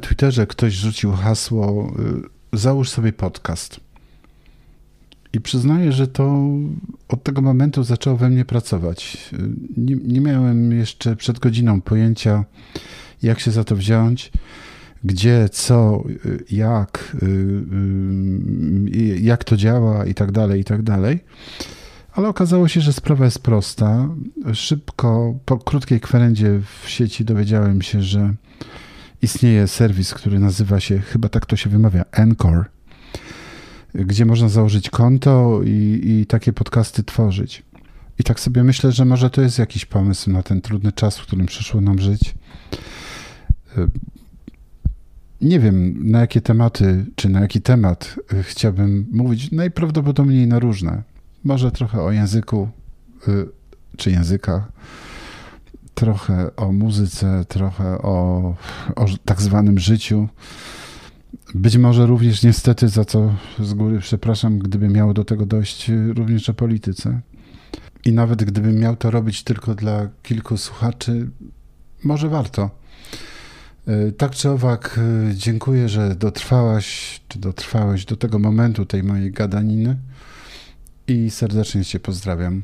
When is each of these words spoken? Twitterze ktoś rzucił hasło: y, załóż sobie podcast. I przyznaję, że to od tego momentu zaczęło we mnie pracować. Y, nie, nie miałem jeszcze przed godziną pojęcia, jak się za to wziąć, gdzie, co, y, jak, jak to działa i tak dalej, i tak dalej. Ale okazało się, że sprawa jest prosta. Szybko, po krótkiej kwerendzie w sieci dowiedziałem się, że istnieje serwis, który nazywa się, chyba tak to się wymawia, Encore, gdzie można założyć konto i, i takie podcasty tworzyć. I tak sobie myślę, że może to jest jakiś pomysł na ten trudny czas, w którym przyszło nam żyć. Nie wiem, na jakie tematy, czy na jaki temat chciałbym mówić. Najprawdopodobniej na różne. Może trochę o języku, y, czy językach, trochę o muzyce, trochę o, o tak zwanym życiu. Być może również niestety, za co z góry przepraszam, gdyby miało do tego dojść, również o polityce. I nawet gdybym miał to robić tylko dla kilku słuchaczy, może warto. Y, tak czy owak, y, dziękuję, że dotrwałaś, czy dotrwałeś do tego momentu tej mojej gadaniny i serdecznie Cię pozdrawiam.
Twitterze 0.00 0.46
ktoś 0.46 0.72
rzucił 0.72 1.12
hasło: 1.12 1.92
y, 2.52 2.58
załóż 2.58 2.90
sobie 2.90 3.12
podcast. 3.12 3.80
I 5.32 5.40
przyznaję, 5.40 5.92
że 5.92 6.08
to 6.08 6.46
od 7.08 7.22
tego 7.22 7.42
momentu 7.42 7.82
zaczęło 7.82 8.16
we 8.16 8.30
mnie 8.30 8.44
pracować. 8.44 9.30
Y, 9.32 9.36
nie, 9.76 9.96
nie 9.96 10.20
miałem 10.20 10.72
jeszcze 10.72 11.16
przed 11.16 11.38
godziną 11.38 11.80
pojęcia, 11.80 12.44
jak 13.22 13.40
się 13.40 13.50
za 13.50 13.64
to 13.64 13.76
wziąć, 13.76 14.32
gdzie, 15.04 15.48
co, 15.48 16.04
y, 16.26 16.44
jak, 16.50 17.16
jak 19.20 19.44
to 19.44 19.56
działa 19.56 20.06
i 20.06 20.14
tak 20.14 20.32
dalej, 20.32 20.60
i 20.60 20.64
tak 20.64 20.82
dalej. 20.82 21.20
Ale 22.12 22.28
okazało 22.28 22.68
się, 22.68 22.80
że 22.80 22.92
sprawa 22.92 23.24
jest 23.24 23.38
prosta. 23.38 24.08
Szybko, 24.52 25.38
po 25.44 25.58
krótkiej 25.58 26.00
kwerendzie 26.00 26.60
w 26.82 26.88
sieci 26.88 27.24
dowiedziałem 27.24 27.82
się, 27.82 28.02
że 28.02 28.34
istnieje 29.22 29.68
serwis, 29.68 30.14
który 30.14 30.38
nazywa 30.38 30.80
się, 30.80 30.98
chyba 30.98 31.28
tak 31.28 31.46
to 31.46 31.56
się 31.56 31.70
wymawia, 31.70 32.04
Encore, 32.12 32.64
gdzie 33.94 34.24
można 34.24 34.48
założyć 34.48 34.90
konto 34.90 35.60
i, 35.64 36.00
i 36.04 36.26
takie 36.26 36.52
podcasty 36.52 37.02
tworzyć. 37.04 37.62
I 38.18 38.24
tak 38.24 38.40
sobie 38.40 38.64
myślę, 38.64 38.92
że 38.92 39.04
może 39.04 39.30
to 39.30 39.42
jest 39.42 39.58
jakiś 39.58 39.84
pomysł 39.84 40.30
na 40.30 40.42
ten 40.42 40.60
trudny 40.60 40.92
czas, 40.92 41.18
w 41.18 41.22
którym 41.22 41.46
przyszło 41.46 41.80
nam 41.80 41.98
żyć. 41.98 42.34
Nie 45.40 45.60
wiem, 45.60 46.10
na 46.10 46.20
jakie 46.20 46.40
tematy, 46.40 47.06
czy 47.16 47.28
na 47.28 47.40
jaki 47.40 47.60
temat 47.60 48.16
chciałbym 48.42 49.06
mówić. 49.12 49.50
Najprawdopodobniej 49.50 50.46
na 50.46 50.58
różne. 50.58 51.02
Może 51.44 51.70
trochę 51.70 52.02
o 52.02 52.10
języku, 52.10 52.68
y, 53.28 53.48
czy 53.96 54.10
językach, 54.10 54.72
trochę 55.94 56.56
o 56.56 56.72
muzyce, 56.72 57.44
trochę 57.48 57.98
o, 57.98 58.54
o 58.96 59.06
tak 59.24 59.42
zwanym 59.42 59.78
życiu. 59.78 60.28
Być 61.54 61.76
może 61.76 62.06
również 62.06 62.42
niestety, 62.42 62.88
za 62.88 63.04
co 63.04 63.34
z 63.60 63.74
góry 63.74 63.98
przepraszam, 63.98 64.58
gdyby 64.58 64.88
miało 64.88 65.14
do 65.14 65.24
tego 65.24 65.46
dojść, 65.46 65.90
również 66.14 66.48
o 66.48 66.54
polityce. 66.54 67.20
I 68.04 68.12
nawet 68.12 68.44
gdybym 68.44 68.78
miał 68.78 68.96
to 68.96 69.10
robić 69.10 69.42
tylko 69.44 69.74
dla 69.74 70.08
kilku 70.22 70.56
słuchaczy, 70.56 71.30
może 72.04 72.28
warto. 72.28 72.70
Y, 73.88 74.12
tak 74.12 74.30
czy 74.30 74.50
owak, 74.50 74.98
y, 75.30 75.34
dziękuję, 75.34 75.88
że 75.88 76.14
dotrwałaś, 76.14 77.20
czy 77.28 77.38
dotrwałeś 77.38 78.04
do 78.04 78.16
tego 78.16 78.38
momentu 78.38 78.86
tej 78.86 79.02
mojej 79.02 79.32
gadaniny 79.32 79.96
i 81.08 81.30
serdecznie 81.30 81.84
Cię 81.84 82.00
pozdrawiam. 82.00 82.62